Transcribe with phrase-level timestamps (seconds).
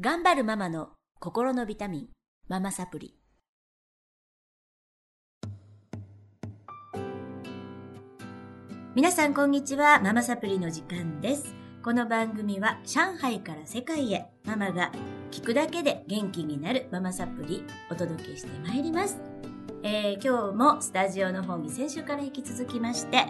[0.00, 0.88] 頑張るママの
[1.20, 2.08] 心のビタミン、
[2.48, 3.14] ママサプリ。
[8.94, 11.54] 皆さんこんにちは、ママサプリの時間です。
[11.84, 14.92] この番組は上海から世界へママが
[15.30, 19.20] 聞くだけで元気になるママサプリお届けしてまいります。
[19.82, 23.26] えー今日もスタジオの方に先週から引き続きまして、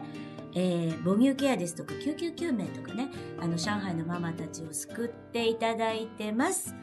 [0.54, 3.08] えー母乳ケアですとか救急救命とかね、
[3.40, 6.74] あの上海のママたちを救っていただいてます。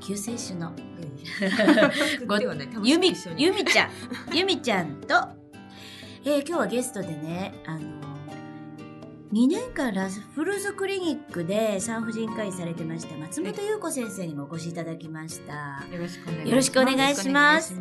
[0.00, 0.72] 救世主の。
[2.26, 3.90] ごではないゆみ一緒、にゆみちゃん、
[4.32, 5.14] ゆみちゃんと、
[6.24, 8.15] えー今日はゲストでね、あの、
[9.32, 15.84] 2年間ラフルズクリニックで産婦人科医されてました松本優子先生にもお越しいただきました。
[15.92, 16.06] よろ
[16.62, 17.74] しくお願いします。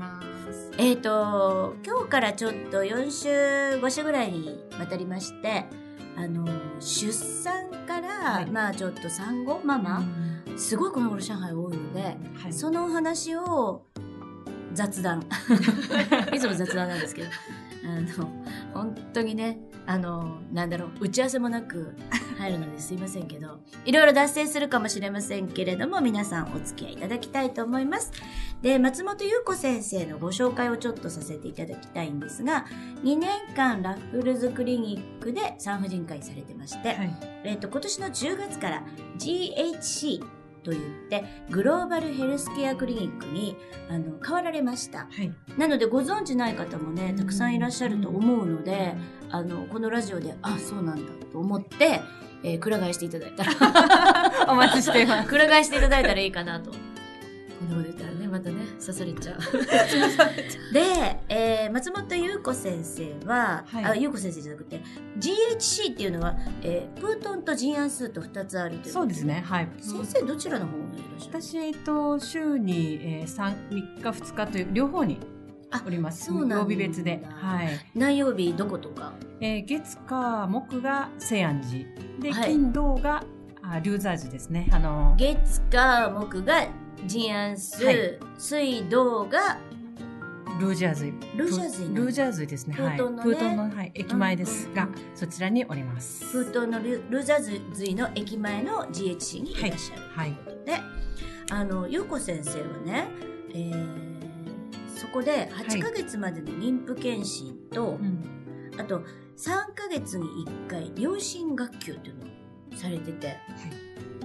[0.80, 3.30] えっ、と、今日からちょっと4週、
[3.80, 5.66] 5週ぐらいにわたりまして、
[6.17, 6.48] あの、
[6.80, 13.84] 出産から、はいまあちょっと産後、ママ、うんすごいこの頃上海多いので、はいそのお話を
[14.73, 15.22] 雑談。
[16.34, 17.30] いつも雑談なんですけど、
[17.86, 18.45] あの、
[18.76, 21.95] 本当にね、あの、なんだろう、打ち合わせもなく
[22.38, 28.12] 入るのですいませんけど、いろいろ脱線するかもしれませんけれども、皆さんお付き合いいただきたいと思います。
[28.62, 32.66] で、松本優子先生のご紹介をちょっとさせていただきたいんですが、
[33.03, 37.18] 2年間ラッフルズクリニックで産婦人科医されてまして、はい。
[37.46, 38.84] えっと今年の10月から
[39.18, 40.22] GHC
[40.66, 43.55] といってグローバルヘルスケアクリニックに
[43.88, 45.31] あの変わられましたはい。
[45.57, 48.95] なのでご存知ない方もねたくさんいらっしゃると思うので
[49.30, 52.02] あのこのラジオであそうなんだと思って、
[52.44, 55.30] えー、くら替えしていただいたら お待ちしています。
[55.30, 56.72] くら替えしていただいたらいいかなと
[57.59, 59.39] こんなこと言ったらねまたね刺されちゃう
[60.73, 64.81] で、えー松本優子先生は、はいあ優子先生じゃなくて
[65.20, 69.44] GHC っていうのは、えープートンとジンアンスーと2つあるというそうですね。
[69.45, 69.67] はい。
[69.80, 75.19] 先生どちらの方にいらっしゃる私、えっと、週に、えー、三3日、2日という、両方に
[75.72, 76.30] あおります。
[76.31, 77.22] 曜日別で。
[77.28, 77.69] はい。
[77.94, 79.14] 何曜日どことか？
[79.41, 81.85] えー、月、火、木が西安寺。
[82.22, 83.24] で、はい金、土が、
[83.62, 84.69] あリューザージですね。
[84.72, 86.68] あの、月火木が
[87.05, 89.57] ジンアンスー、はい水道が
[90.59, 91.13] ルージャーズイ。
[91.35, 92.75] ルージャーズイルージャーズイですね。
[92.77, 92.97] はい。
[92.97, 96.31] プートンのねプートンの、はい、駅前ですがうんうん、そちらにおります。
[96.31, 100.38] プートンのルルーザーズイの駅前の GHC にいらっしゃるはい。
[100.66, 100.79] で、
[101.51, 103.07] あの優子先生はね、
[103.49, 104.16] えー
[104.95, 108.23] そこで8ヶ月までの妊婦検診と、うん
[108.77, 108.99] あと
[109.37, 113.37] 3ヶ月に1回両親学級というのをされてて、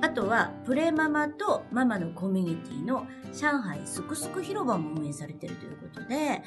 [0.03, 6.43] あとはプレママとママのコミュニティの上海すくすく広場も運営されてるということで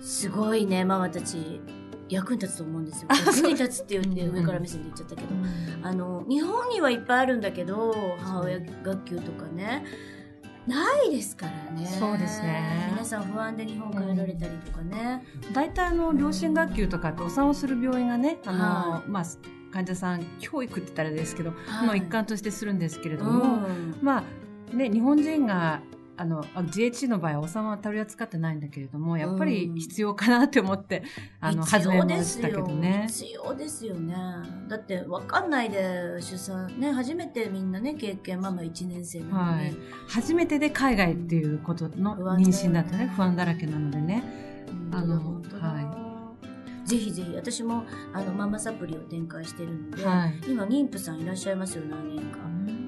[0.00, 1.60] すごいねママたち
[2.08, 3.08] 役に立つと思うんですよ。
[3.10, 4.36] 役に立つって言ってうん。
[4.38, 5.28] 上から目線で言っちゃったけど、
[5.82, 9.84] あの日本にはいっぱいあるんだけど母親学級とかね。
[10.66, 11.86] ないですからね。
[11.86, 12.90] そうですね。
[12.92, 19.24] 皆さん不安で日本帰られたりとかね、大体あの両親学級とかってお産をする病院がね、あの、はまあ
[19.76, 21.86] 患者さん教育って言ったらですけど、はい。
[21.86, 23.98] の一環としてするんですけれどうも、ん。
[24.00, 24.24] ま
[24.72, 25.82] あね日本人が
[26.16, 31.02] あのあ GHC の場合はお産は取り扱ってないんだけれどもやっぱり必要かなって思って、
[31.42, 33.04] あの始めましたけどね。
[33.08, 34.14] 必要ですよね。
[34.66, 39.76] だって分かんないで出産ね初めてみんなね経験ママ1年生なのに、はい。
[40.08, 44.46] 初めてで海外っていうことの妊娠だとね不安だらけなのでね。
[44.90, 45.85] あのは
[46.86, 50.40] ぜひぜひ私もあのママサプリを展開してるので、はい。
[50.46, 52.38] 今妊婦さんいらっしゃいますよ何人か。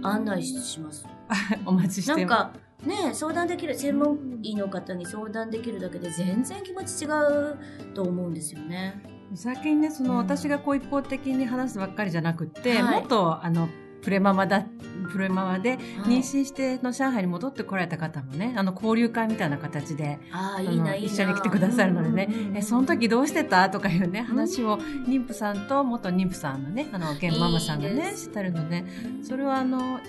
[0.02, 1.06] 案内します。
[1.66, 2.52] お待ちしてなんか
[2.86, 7.58] ね相談できる専門医の方に相談できるだけで全然気持ち違う
[7.92, 9.02] と思うんですよね。
[9.34, 10.16] 最近ねその、うん。
[10.18, 13.00] 私がこう一方的に話すばっかりじゃなくって、はい。
[13.00, 13.68] もっとあの
[14.02, 14.64] プレママだ
[15.08, 28.84] プレママではい妊娠しての上海に戻ってこられた方もねあの交流会みたいな形でああいいないい一緒に来てくださるのでね、うんうんうんえその時どうしてたとかいうね話を妊婦さんと元妊婦さんのねあの現ママさんがいいですねしてるので
[29.22, 30.00] それはあの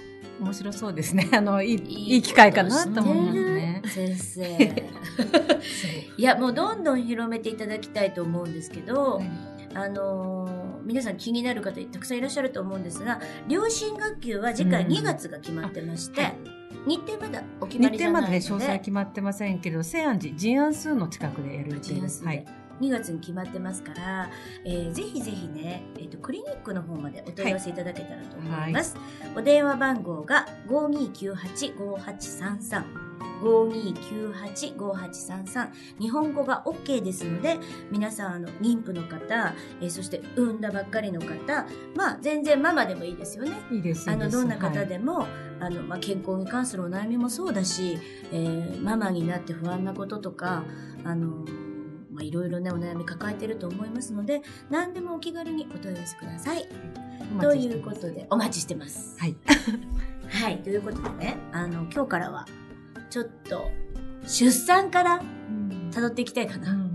[0.41, 3.81] 面白そうですねあのいいいいい機会かなと思いますね。
[3.85, 4.85] 先生
[6.17, 9.21] いやもうどんどん広めていただきたいと思うんですけど、
[9.73, 22.23] あのー皆さん気になる方たくさんいらっしゃると思うんですが両親学級は次回うん2月が決まってまして、あはい日程まだお決ま日りじゃないので程までね詳細決まってませんけど西安寺ジンアンスーの近くでやる予定です。
[22.23, 22.45] はい。
[22.79, 24.29] 2月に決まってますから、
[24.65, 28.95] えーぜひぜひね、えっとクリニックの方までお問い合わせいただけたらと思います、
[29.35, 33.09] お電話番号が5298-5833
[33.41, 37.57] 5298-5833日本語が OK ですので
[37.89, 41.65] 皆さんあの妊婦の方、えーそして産んだばっかりの方
[41.95, 43.51] まあ全然ママでもいいですよね。
[43.71, 44.09] いいです。
[44.09, 44.87] あのどんな方はい。
[44.87, 45.25] でも、
[45.59, 47.97] あのまあ、健康に関するお悩みもそうだし、
[48.31, 50.63] えーママになって不安なこととか
[51.03, 51.45] あの
[52.19, 56.67] まあいろいろねお悩み抱えてると思いますので何でもお気軽にお問い合わせください。
[57.37, 59.17] おということでお待ちしてます。
[59.19, 59.35] はい。
[60.27, 62.45] はいということでねあの今日からは
[63.09, 63.71] ちょっと
[64.27, 65.21] 出産から
[65.91, 66.88] 辿っていきたいかな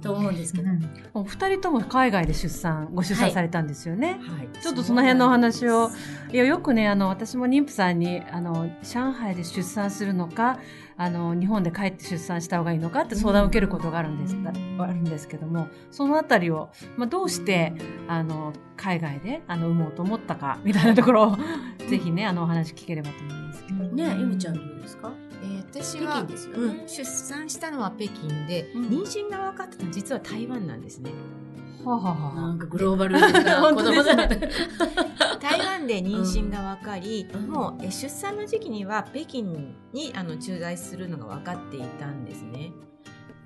[0.00, 0.68] と思うんですけど。
[1.14, 4.20] お二人とも海外で出産、ご出産されたんですよね。
[4.22, 4.48] はい。
[4.60, 5.90] ちょっとその辺のお話を、
[6.32, 10.58] いや、よくね、あの、私も妊婦さんに、あの、上海で出産するのか、
[10.96, 14.46] あの、日本で帰って出産した方がいいのかって相談を受けることがあるんです、うん
[14.80, 17.72] あるんですけども、そのあたりを、まあ、どうして、
[18.08, 21.36] あの、海外で、あの、産もうと思ったか、みたいなところを、
[21.88, 23.84] ぜひね、あの、お話聞ければと思いますけど。
[23.84, 25.12] ねゆみちゃんどうですか？
[25.42, 31.10] えー私北はねうん、出産したのは北京で、うん妊娠が分かったのは実は台湾なんですね。
[31.84, 35.38] はあはあはあなんかグローバルな本 子供だった。
[35.38, 39.42] 台湾で妊娠が分かり、うんもうえ出産の時期には北京
[39.92, 42.72] にあの駐在するのが分かっていたんですね。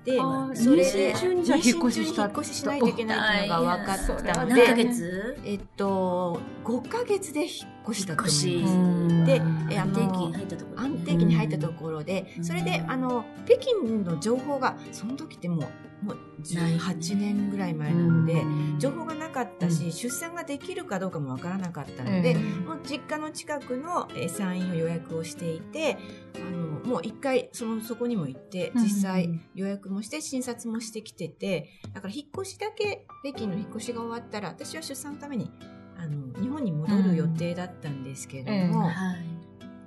[0.05, 1.13] であーそれで。
[1.13, 4.31] 妊娠中にじゃあ引っ越しした引っ越ししないといけないっていうのが分かったので。
[4.33, 5.37] 何ヶ月？
[5.45, 7.49] えっと5ヶ月で引っ
[7.89, 9.41] 越したと思いで
[9.71, 12.45] え安定期に入ったところ安定期に入ったところで、うん。
[12.45, 13.73] それであの北京
[14.03, 15.67] の情報がその時ってもう
[16.03, 18.43] もう18年ぐらい前なので、
[18.79, 19.91] 情報がなかったし、うん。
[19.91, 25.97] 出産ができるかどうかもわからなかったのえで、えもう実家の近くのえー産院を予約をしていて
[26.35, 29.41] あのもう一回そのそこにも行って実う際ん。
[29.55, 35.49] 予約もして診察もしてきててだから引っ越しだけ北京の引っ越しが終わったら私は出産のために
[35.97, 38.89] あの日本に戻る予定だったんですけれども、うん。
[38.89, 39.32] えはい。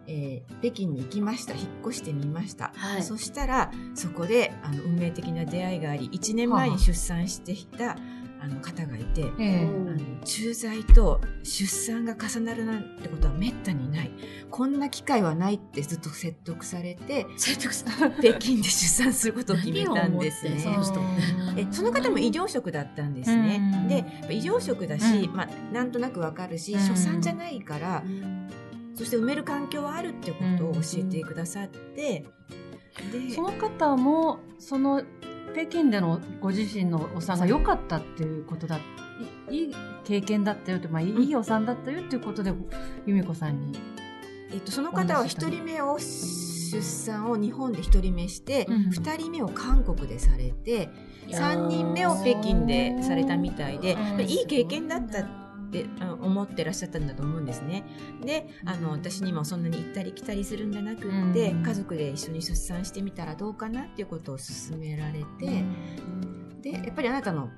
[0.07, 1.55] えー北京に行きました。
[1.55, 3.03] 引っ越してみました、はい。
[3.03, 7.97] そしたらそこであの運命的な出会いがあり1年前に出産していた
[8.41, 9.61] あの方がいて、ええ。
[9.61, 14.11] あの駐在と出産が重なるなんてことはめったにない。
[14.51, 20.59] こんな機会はないってずっと説得されて説得さ北京で出産することを決めたんですね。
[20.59, 21.01] その人
[21.57, 23.61] えその方も医療職だったんですね。
[23.83, 23.89] うん。
[23.89, 25.35] で医療職だし、うん。
[25.35, 26.79] まあ、なんとなくわかるし、うん。
[26.81, 28.49] 初産じゃないから、うん
[28.97, 32.25] そして埋める環境はあるってことを教えてくださって、
[33.13, 35.03] でその方もその
[35.53, 38.79] 北京でのご自身のお産が良かったっていうことだ
[39.51, 42.53] いいい経験だったよって、まあ、いいお産だったよっていうことで
[43.07, 43.79] 由美子さんに、
[44.53, 48.91] えっと、その方は一人目を出産を日本で一人目して、うん。
[48.91, 50.89] 二人目を韓国でされて、
[51.33, 53.97] 三人目を北京でされたみたいで、
[54.27, 55.46] いい経験だったって
[56.01, 57.85] あの思ってらっしゃったんだと思うんですね。
[58.25, 65.65] であの私にもそんなに行ったり来たりするんじゃなくって、うん家族で一緒に出産してみたらどうかなっていうことを勧められて、
[66.63, 67.51] でやっぱりあなたの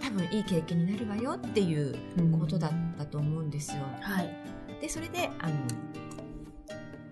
[0.00, 1.94] 多分いい経験になるわよっていう
[2.38, 3.82] ことだったと思うんですよ。
[4.00, 4.36] はい。
[4.80, 5.54] でそれであの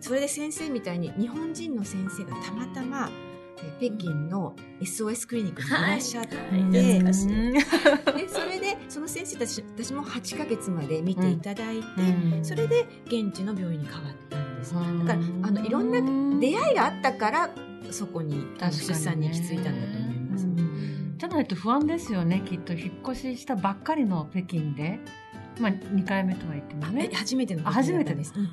[0.01, 3.30] それで先生みたいに日本人の先生がたまたまえ
[3.79, 6.63] 北京の SOS クリニックにいらっしゃって、はい。
[6.63, 6.71] はい。
[6.73, 7.13] で
[8.29, 12.45] それでその先生たち私も8ヶ月まで見ていただいて、うん。
[12.45, 14.75] それで現地の病院に変わったんです。
[14.75, 15.19] だうんから
[15.49, 17.51] あのいろんな出会いがあったから
[17.91, 20.47] そこに出産に行き着いたんだと思います。
[20.47, 21.15] うん。
[21.19, 22.43] じゃないと不安ですよね。
[22.47, 25.01] きっと引っ越ししたばっかりの北京で、
[25.59, 28.15] まあ、2回目とは言ってもあねえ初めてのあ初めて。
[28.15, 28.33] です。
[28.37, 28.49] うん。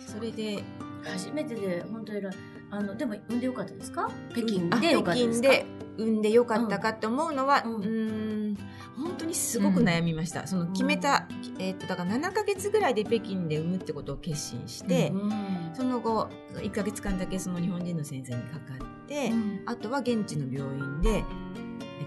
[0.00, 0.62] それで
[1.04, 2.34] 初めてで本当偉い。
[2.74, 4.10] あのでも産んでよかったですか？
[4.32, 5.48] 北京あでよかったですか？
[5.48, 8.58] 北京で産んでよかったかって思うのは、ううんーん。
[8.96, 11.26] 本当にすごく悩みました、その決めた、
[11.58, 15.30] えーっとだから7ヶ月ぐらいで北京で産むってことを決心して、うん
[15.72, 19.62] その後1ヶ月間だけその日本人の先生にかかって、うん。
[19.66, 21.24] あとは現地の病院で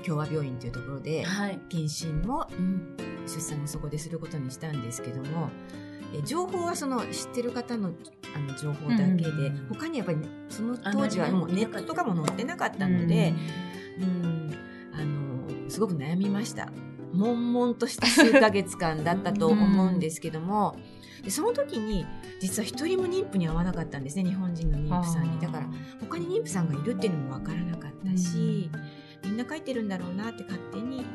[0.06, 1.60] 共和病院というところではい。
[1.70, 2.98] 検診もうん。
[3.26, 5.87] 出産もそこですることにしたんですけどもえ
[6.26, 7.92] 情報はその知ってる方の
[8.36, 13.34] あの情報だけで、うん他にやっぱりその当時はもうネットとかも載ってなかったので、
[14.00, 14.58] うん、
[14.94, 16.70] あのすごく悩みました。
[17.14, 20.78] 悶々とした数ヶ月間だったと思うんですけども、
[21.24, 22.06] でその時に
[22.42, 25.40] 実は一人も妊婦に会わなかったんですね日本人の妊婦さんに。
[25.40, 25.68] だから
[26.00, 28.70] 他に妊婦さんがいるっていうのも分からなかったし、
[29.24, 31.06] みんな書いてるんだろうなって勝手に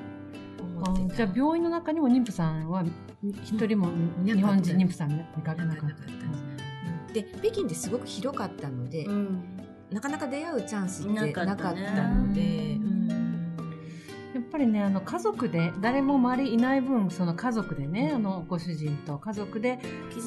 [0.77, 2.85] 思ってじゃあ病院の中にも妊婦さんは
[3.23, 3.89] 一人も
[4.25, 6.03] 日本人妊婦さん見かけなかっなか。
[6.03, 6.07] っ
[7.09, 9.43] たたで北京ってすごく広かったので、うん。
[9.91, 12.79] なかなか出会うチャンスってなかったので
[14.53, 19.79] ぱりねあの家族で誰も周りいない分その家族でねあのご主人と家族で、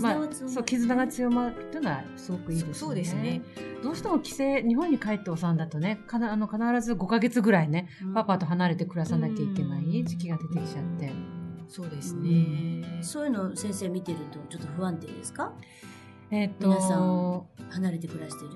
[0.01, 2.74] まあ、そう絆が強まるっていうのはすごくいいですね。
[2.74, 3.41] そうですね。
[3.84, 11.12] どうしても帰省日本に帰ってお産だとねかなあの必ず5か月ぐらいね、うん、パパと離れて暮らさなきゃいけない時期が出てきちゃって。
[11.67, 15.51] そうですね、そういうの先生見てるとちょっと不安定ですか？
[16.29, 18.51] えっ、と皆さん離れて暮らしてる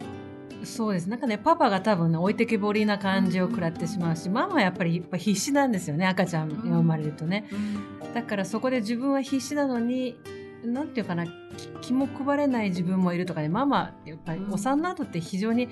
[0.64, 1.10] そうです。
[1.10, 7.46] なんかね、パパが多分ね、置いてけぼりな感じを食らってしまうし、ママはやっぱりやっぱ必死なんですよね、赤ちゃんが生まれるとね。
[8.14, 10.18] だからそこで自分は必死なのに、
[10.64, 11.26] なんていうかな、
[11.82, 15.70] 気も配れない自分もいるとかね、ママ、やっぱりお産の後って非常に、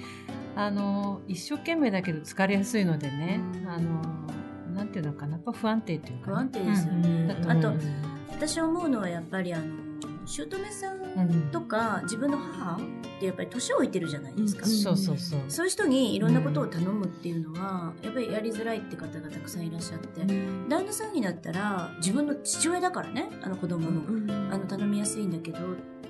[0.55, 4.01] あの、一生懸命だけど疲れやすいのでね、あの、
[4.73, 7.35] なんていうのかな、やっぱ不安定というか、ね、不安定ですよね。
[7.47, 7.73] あと、
[8.31, 9.65] 私思うのはやっぱりあの、
[10.25, 10.97] 姑さん。
[11.51, 12.79] とか、自分の母
[13.17, 15.39] ってやっぱり年老いてるじゃないですか、うん、そうそうそう。
[15.47, 20.21] そういう人にいろんなことを頼むっていうのは、やっぱりやりづらいって方がたくさんいらっしゃって、
[20.69, 25.61] 旦那さんになったら自分の父親だからねあの子供の,、あの頼みやすいんだけどっ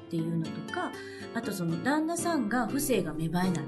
[0.10, 0.92] ていうのとか
[1.34, 3.64] あとその旦那さんが不正が芽生えない。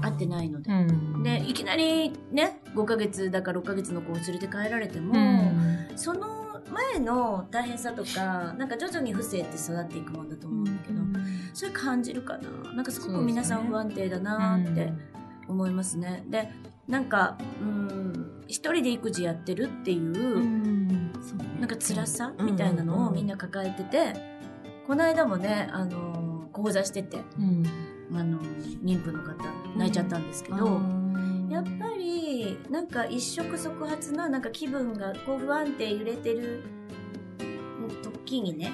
[0.00, 0.74] 会ってないので、う
[1.18, 6.37] ん、でいきなりね5ヶ月だか6ヶ月の子を連れて帰られても、うん、その
[6.70, 11.14] 前の大変さとかなんか徐々に不正って育っていくもんだと思うんだけど、うん、
[11.54, 14.92] それ感じるかななんかすごく皆さん不安定だなって
[15.48, 16.24] 思いますね。
[16.28, 16.50] で
[16.86, 21.12] なんかうん一人で育児やってるっていう、うん、
[21.60, 24.14] なんか辛さみたいなのをみんな抱えてて、
[24.86, 28.40] この間もねあの講座してて、あの
[28.82, 29.34] 妊婦の方
[29.76, 31.07] 泣いちゃったんですけど。
[31.50, 36.62] やっぱりなんか一触即発ななんか気分がこう不安定揺れてる
[38.02, 38.72] 時にね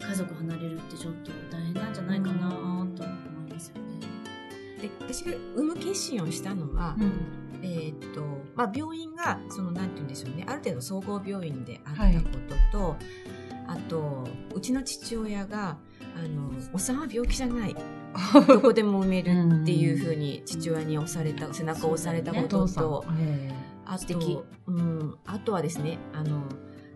[0.00, 2.88] 家族離れるってちょっと大変なんじゃないかなと思
[3.48, 4.06] いますよね。
[4.80, 7.12] で私が産む決心をしたのは、うん、
[7.62, 8.22] えっと
[8.54, 12.28] まあ、病院がそのなんて言うんでしょうねある程度総合病院であったこ
[12.72, 12.98] とと、はい、
[13.68, 15.78] あとうちの父親が
[16.16, 17.74] あのお産は病気じゃない
[18.46, 19.30] どこでも産める
[19.62, 23.04] っていうふうに父親に押された、背中を押されたことと、
[23.84, 26.44] あと、うん、あとはですね、あの、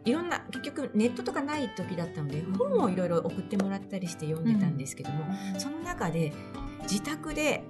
[0.04, 5.24] いろんな、結局ネットとかない時だったので、本をいろいろ送ってもらったりして読んでたんですけども、
[5.58, 6.32] その中で
[6.82, 7.64] 自宅で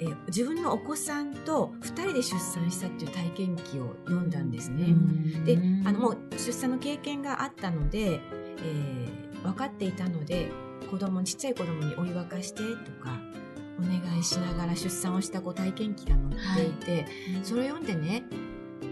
[0.00, 4.94] え自分のお子さんと2人で出産したっていう体験記を読んだんですね。
[5.44, 8.20] であのもう出産の経験があったので、
[8.62, 10.50] えー、分かっていたので
[10.90, 13.16] 子供ちっちゃい子供にお湯沸かしてとか
[13.78, 17.04] お願いしながら出産をした子体験記が載っていて、はい、
[17.44, 18.24] それを読んでね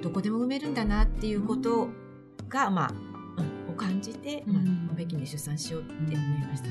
[0.01, 1.89] どこでも産めるんだなっていうこと
[2.49, 2.93] が、まあ、
[3.67, 4.61] うん、を感じて、ま
[4.93, 6.69] あ、北京で出産しようって思いました、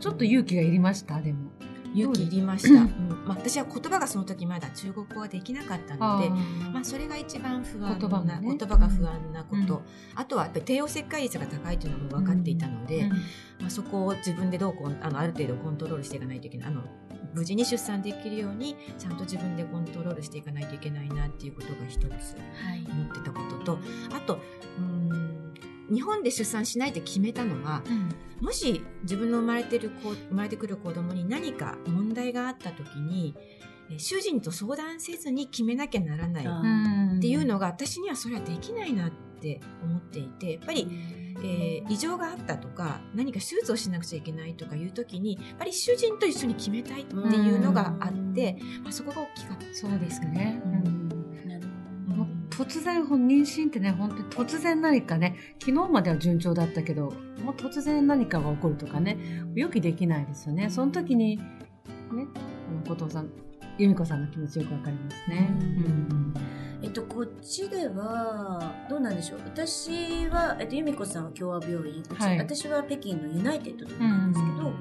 [0.00, 1.50] ちょっと勇気がいりましたでも
[1.94, 3.22] 勇気いりました、うん。
[3.24, 6.30] まあ、私は言葉がその時まだ中国語はできなかったので
[6.72, 9.82] まあ、それが一番不安な言葉,、が不安なこと、うん、
[10.16, 13.16] あとはやっぱり帝王切開率が高いというのも分かっていたので、うん、ま
[13.68, 16.68] あ、そこを自分でどうこうあのある程度コントロールしていかないといけない。
[16.68, 16.82] あの
[17.34, 23.80] 無事に出産できるようにちゃんと自分でコントロールしていかないといけないなっていうことが一つ思ってたことと、はい、
[24.14, 24.38] あと
[24.78, 25.52] うん
[25.90, 33.34] 日本で出産しないって決めたのは、うん、もし自分の生まれてる子生まれてくる子供に何か問題があった時に
[33.98, 36.44] 主人と相談せずに決めなきゃならない
[37.18, 40.88] っていうのが私にはそれはできないなって思っていてやっぱり、
[41.42, 49.64] えー、異常があったとか何か手術をしなくちゃいけないとかいう時にやっぱり主人と一緒に決めたいっていうのがあって、まあ、そこが大きかった。
[49.74, 50.62] そうですね。
[50.64, 51.03] うん
[52.56, 59.18] 突然妊娠ってね本当に突然何かね昨日までは順調だったけどもう突然何かが起こるとかね
[59.54, 61.42] 予期できないですよねその時にね
[62.86, 63.30] 後藤さん
[63.78, 65.48] 由美子さんの気持ちよくわかりますね。
[65.50, 66.34] うん
[66.84, 69.40] えっと、こっちでは、どうなんでしょう。
[69.46, 74.72] 私は、えっと、由美子さんは共和病院、はい、私は北京のユナイテッドとかなんですけど、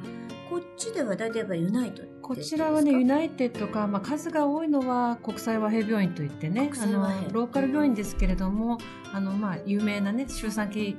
[0.53, 8.77] こっちでは大体やっぱユナイトこちらはね、ユナイテッドか、まあ、数が多いのは国際和平病院といってね、あの、ローカル病院ですけれども、
[9.11, 10.95] あの、まあ、有名なね、周産期医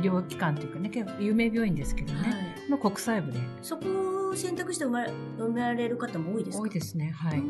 [0.00, 2.26] 療機関というかね、有名病院ですけどね、は
[2.68, 3.38] い、の国際部で。
[3.60, 6.62] そこを選択して生まれ生まれる方も多いですか？
[6.62, 7.42] 多いですね、はい。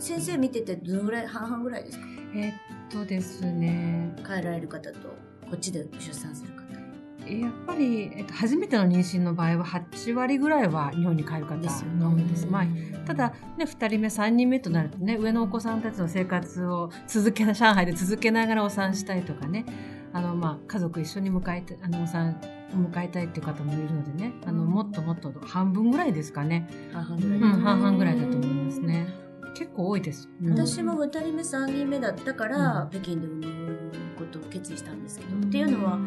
[0.00, 2.04] 先生見ててどのぐらい、半々ぐらいですか？
[2.34, 2.54] えー、っ
[2.90, 4.16] とですね。
[4.24, 4.98] 帰られる方と、
[5.48, 6.66] こっちで出産する方。
[7.28, 12.46] やっぱり、えっと、初めての妊娠の場合は8割ぐらいは日本に帰る方が多いです。
[12.46, 12.66] まあ、
[13.06, 19.66] ただ、ね、2人目、3人目となるとね、上のお子さんたちの生活を続けな、上海で続けながらお産したいとかね、
[20.12, 22.40] あの、まあ、家族一緒に迎えて、あの、お産、
[22.72, 26.68] 迎えたいっていう方もいるのでね、あの、もっともっと半分ぐらいですかね。
[26.92, 27.38] 半々ぐらい。
[27.38, 29.26] うん、半々ぐらいだと思いますね。
[29.56, 30.28] 結構多いです。
[30.42, 36.05] うん私も2人目3人目だったから、うん北京で産むことを決意したんですけど、っていうのはね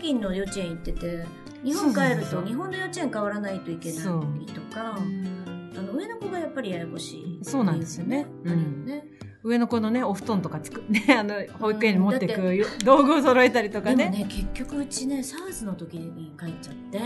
[0.00, 1.24] 京の幼稚園行ってて
[1.62, 8.26] 日本帰ると日本の幼稚園変わらないといけないとかあの上の子がやっぱりややこしいそうなんですよね。
[8.44, 9.04] あるよね、
[9.42, 13.96] 上の子のね、お布団とかつく、 ね、あの、保育園に持ってくよ 道具を揃えたりとかね。
[13.96, 17.00] でもね結局うちね SARS の時に帰っちゃって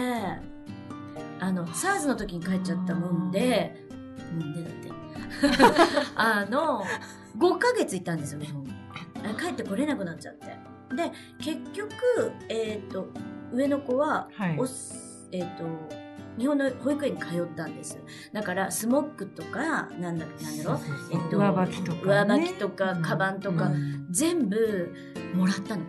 [1.40, 3.76] あの SARS の時に帰っちゃったもんで
[4.38, 4.84] もんでだって。
[6.16, 6.84] あの
[7.38, 8.64] 5ヶ月行ったんですよ日本。
[9.38, 10.46] 帰ってこれなくなっちゃって
[10.96, 11.92] で結局
[12.48, 13.08] えっ、と
[13.52, 14.58] 上の子ははい。
[14.58, 14.66] お。
[14.66, 15.64] すえっ、と
[16.38, 17.96] 日本の保育園に通ったんです
[18.32, 20.78] だからスモックとかなんだなんだろう？
[21.12, 24.06] えっと上履きとか、上履きとかカバンとか、うん。
[24.10, 24.92] 全部
[25.34, 25.82] もらったの。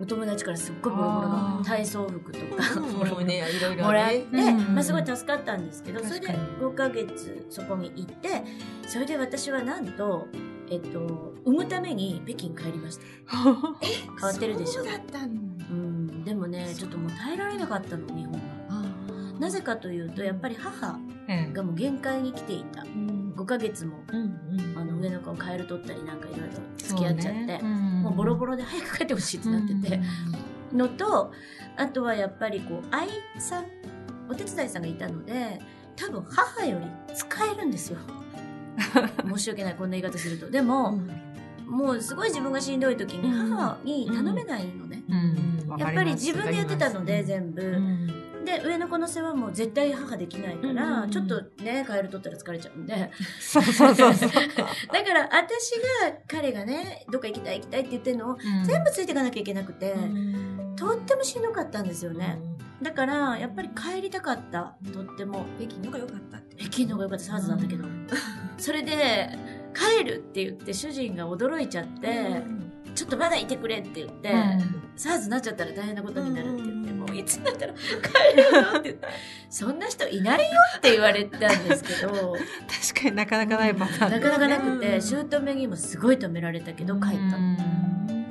[0.00, 1.28] お友達からすっごいボロボロあ
[1.58, 1.64] のー。
[1.64, 3.22] 体操服とか。
[3.24, 4.26] ね いろいろもらって、
[4.72, 6.48] まあ、すごい助かったんですけどそれで確かに。
[6.70, 8.42] 5ヶ月そこに行って
[8.88, 10.26] それで私はなんと、
[10.72, 13.02] えっと、産むために北京帰りました。
[13.36, 14.82] 変わってるでしょ。
[14.82, 15.34] そうだったの
[15.70, 18.40] うんでもねちょっともう耐えられなかったの日本が
[19.38, 20.98] なぜかというとやっぱり母
[21.28, 21.52] ええ。
[21.52, 22.82] がもう限界に来ていた。
[22.82, 23.34] うん。
[23.36, 24.78] 5ヶ月もうんうん。
[24.78, 26.46] あの上の子をカエル取ったりなんかいろいろ
[26.78, 30.00] 付き合っちゃって、そうねもうボロボロで早く帰ってほしいってなってて、
[30.72, 31.32] のと
[31.76, 33.66] あとはやっぱりこう愛さん
[34.30, 35.60] お手伝いさんがいたので
[35.96, 37.98] 多分母より使えるんですよ
[39.34, 40.50] 申し訳ないこんな言い方すると。
[40.50, 41.10] でうも、ん。
[41.66, 43.50] もうすごい自分がしんどい時にうん。
[43.50, 45.02] 母に頼めないのね、
[45.78, 48.44] やっぱり自分でやってたので全部、うん。
[48.44, 53.10] で上の子の世話も絶対母できないから、うんちょっとねカエル取ったら疲れちゃうんで。
[53.40, 54.30] そうそうそうそう。
[54.92, 55.70] だから私
[56.02, 59.94] が彼がねどっか行きたい行きたいって言ってるのを全部ついていかなきゃいけなくて、
[60.76, 62.38] とってもしんどかったんですよね、
[62.82, 64.74] だからやっぱり帰りたかった。
[64.92, 65.46] とっても。
[65.58, 66.56] 北京のが良かったって。
[66.56, 67.84] 北京の方が良かったはずなんだけど、
[68.58, 69.38] それで
[69.74, 72.42] 帰るって言って主人が驚いちゃって、
[72.94, 74.32] ちょっとまだいてくれって言って、
[74.96, 76.98] サーズになっちゃったら大変なことになるって言って、うん。
[76.98, 77.80] もういつになったら帰
[78.36, 79.08] るよって言って。
[79.48, 80.46] そんな人いないよ
[80.76, 82.12] って言われたんですけど。
[82.12, 84.10] 確かになかなかないパターン。
[84.12, 87.36] なかなかなくうてん姑にもすごい止められたけど帰った。
[87.36, 87.56] うん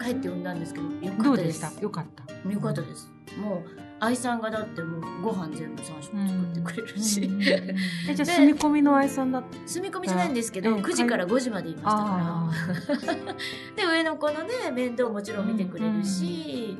[0.02, 1.62] 帰って産んだんですけどよかったです。
[1.62, 1.80] た？
[1.80, 2.50] よかった？
[2.50, 3.08] よかったです。
[3.40, 7.30] もう愛さんがだってもうご飯全部3食作ってくれるし、
[8.10, 13.34] え、じゃあ住み込みの愛さんだ住み込みじゃないんですけど、え9時から5時までいましたあから。
[13.78, 16.80] で上の子のね面倒もちろん見てくれるし、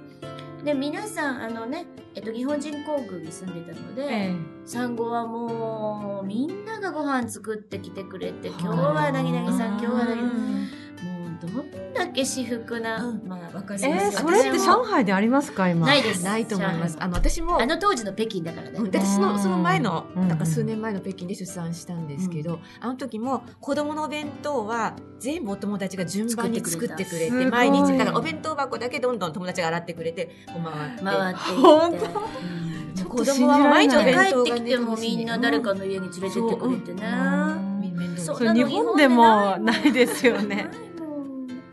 [0.66, 10.32] で皆さんあのね、えっと、日本人皇宮に住んでたので、え産後はもうみんながご飯作ってきてくれて今日はなぎなぎさん今日はなぎもう
[11.48, 13.28] どんだけ至福な、うん。
[13.28, 15.88] まあわかりえーそれって上海でありますか今。
[15.88, 16.24] ないです。
[16.24, 16.98] ないと思います。
[17.00, 17.62] あの私も。
[17.62, 20.28] あの当時の北京だからね、うん私そのその前の、うん。
[20.28, 27.98] なんか数年前の北京で出産したんですけど、あの時も子供のお弁当は全部お友達が順番に作作ってくれて毎日。
[27.98, 30.58] だからお弁当箱だけどんどん友達が洗ってくれて回
[30.94, 31.04] って。
[31.04, 32.52] 回って本当？
[33.12, 37.04] 子供は毎日帰ってきてもみんな誰かの家に連れてってくれてね、
[38.18, 38.38] そう。
[38.38, 40.70] そん日本でもないですよね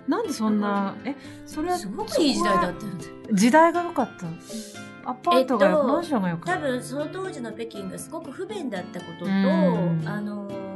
[0.09, 3.05] なんでそんな、え、それはすごくいい時代だったよね。
[3.33, 4.27] 時代が良かった。
[5.11, 6.55] アパートが、えっとマンションが良かった。
[6.55, 10.03] 多分その当時の北京がすごく不便だったことと、うん。
[10.07, 10.69] あのー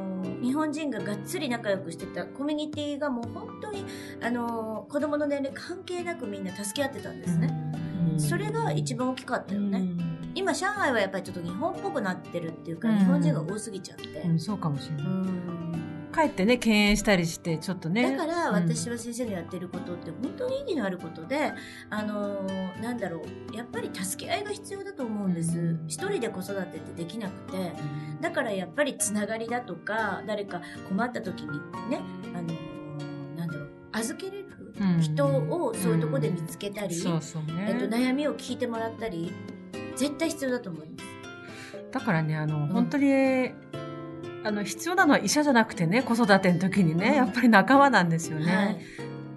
[0.43, 3.85] 日本人ががっつり仲良くしてたコミュニティがもう本当に、
[4.21, 7.73] あのー子供の年齢関係なくみんな助け合ってたんですね、
[8.13, 8.21] うん。
[8.21, 9.83] それが一番大きかったよね、
[10.35, 15.05] 今上海はやっぱりちょっと日本っぽくなってるっていうか、うん日本人が多すぎちゃって、うん、そうかもしれない。
[16.13, 18.15] うん帰ってね、敬遠したりして、ちょっとね。
[18.17, 18.55] だからうん。
[18.55, 21.53] 私は先生のやってることって本当に意義のあることで、
[21.89, 23.23] あのーなんだろ
[23.53, 25.85] うやっぱり助け合いが必要だと思うんです、うん。
[25.89, 27.73] 一人で子育てってできなくて。
[28.21, 32.01] だからやっぱりつながりだとか誰か困った時にね、
[32.35, 35.01] あのーなんだろう預けれるうん。
[35.01, 36.95] 人をそういうところで見つけたり。
[36.95, 39.33] えっと、悩みを聞いてもらったり
[39.97, 41.05] 絶対必要だと思います。
[41.91, 43.53] だからね、あの、本当に、
[44.45, 48.57] あの、必要なのは医者じゃなくてね、子育ての時にね、やっぱり仲間なんですよね。
[48.57, 48.77] はい、っ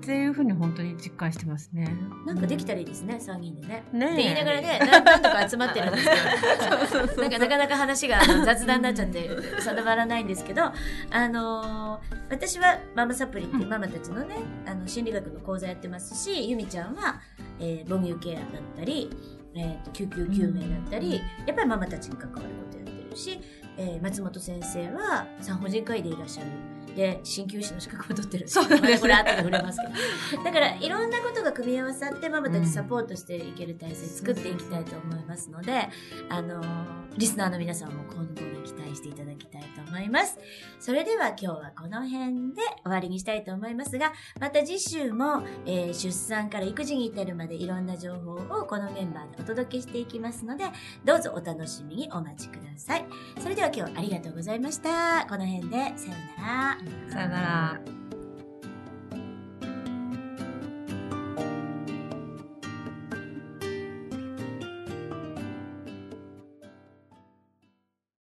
[0.08, 1.90] ていうふうに本当に実感してますね。
[2.26, 3.84] なんかできたらいいですね、3人でね。
[3.92, 6.16] ねえって言いながらね、ななんとか集まってるんですけ
[7.16, 17.22] ど、 なんかなかなか話が雑談になっちゃって定まらないんですけど、あのー私はママサプリっていうママたちのね、あの心理学の講座やってますし、ゆみちゃんは、
[17.60, 19.10] えー母乳ケアだったり、
[19.56, 23.40] えーと救急救命だったり、やっぱりママたちに関わることやってるし、
[23.78, 26.50] えー松本先生は産婦人科医でいらっしゃる。
[26.96, 28.48] で、鍼灸師の資格も取ってる。
[28.48, 30.44] そうなんですまあこれ後で触れますけど。
[30.46, 35.90] だから、いろんなことが組み合わさって、ママたちサポートしていける体制作っていきたいと思いますので、
[36.30, 40.38] あのーリスナーの皆さんも今後に期待していただきたいと思います。
[40.82, 50.66] それでは今日はこの辺で終わりにしたいと思いますが、また次週も、えー出産から育児に至るまでいろんな情報をこのメンバーでお届けしていきますので、
[51.06, 53.06] どうぞお楽しみにお待ちください。
[53.40, 55.26] それでは今日ありがとうございました。
[55.30, 56.78] この辺でさようなら。
[57.12, 58.15] さよなら。